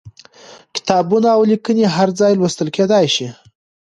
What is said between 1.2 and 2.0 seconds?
او ليکنې